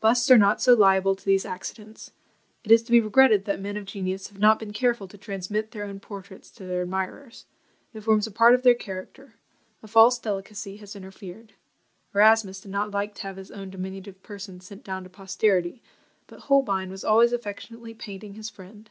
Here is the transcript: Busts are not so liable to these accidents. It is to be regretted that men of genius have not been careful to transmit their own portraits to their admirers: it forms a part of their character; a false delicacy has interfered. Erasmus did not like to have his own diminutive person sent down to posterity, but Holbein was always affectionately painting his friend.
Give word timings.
Busts 0.00 0.30
are 0.30 0.38
not 0.38 0.62
so 0.62 0.72
liable 0.72 1.14
to 1.14 1.24
these 1.26 1.44
accidents. 1.44 2.10
It 2.64 2.70
is 2.70 2.82
to 2.84 2.90
be 2.90 3.02
regretted 3.02 3.44
that 3.44 3.60
men 3.60 3.76
of 3.76 3.84
genius 3.84 4.28
have 4.28 4.38
not 4.38 4.58
been 4.58 4.72
careful 4.72 5.06
to 5.08 5.18
transmit 5.18 5.72
their 5.72 5.84
own 5.84 6.00
portraits 6.00 6.50
to 6.52 6.64
their 6.64 6.80
admirers: 6.80 7.44
it 7.92 8.00
forms 8.00 8.26
a 8.26 8.30
part 8.30 8.54
of 8.54 8.62
their 8.62 8.72
character; 8.72 9.34
a 9.82 9.86
false 9.86 10.18
delicacy 10.18 10.78
has 10.78 10.96
interfered. 10.96 11.52
Erasmus 12.14 12.62
did 12.62 12.70
not 12.70 12.92
like 12.92 13.14
to 13.16 13.22
have 13.24 13.36
his 13.36 13.50
own 13.50 13.68
diminutive 13.68 14.22
person 14.22 14.58
sent 14.58 14.84
down 14.84 15.04
to 15.04 15.10
posterity, 15.10 15.82
but 16.28 16.40
Holbein 16.48 16.88
was 16.88 17.04
always 17.04 17.34
affectionately 17.34 17.92
painting 17.92 18.32
his 18.32 18.48
friend. 18.48 18.88